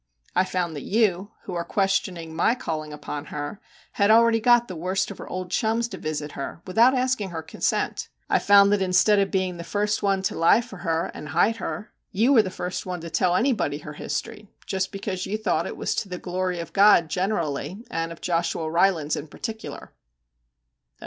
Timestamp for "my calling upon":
2.33-3.25